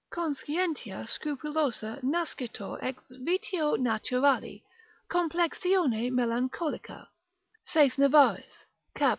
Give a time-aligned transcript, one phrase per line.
[0.09, 4.63] Conscientia scrupulosa nascitur ex vitio naturali,
[5.07, 7.07] complexione melancholica
[7.63, 9.09] (saith Navarrus cap.